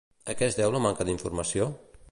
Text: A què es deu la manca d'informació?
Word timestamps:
A 0.31 0.35
què 0.39 0.47
es 0.47 0.57
deu 0.61 0.73
la 0.77 0.81
manca 0.87 1.07
d'informació? 1.11 1.71